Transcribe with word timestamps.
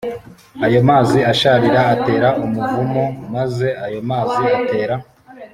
Ayo 0.65 0.79
mazi 0.89 1.19
asharira 1.31 1.81
atera 1.93 2.29
umuvumo 2.43 3.03
j 3.09 3.13
maze 3.33 3.67
ayo 3.85 3.99
mazi 4.11 4.41
atera 4.57 4.95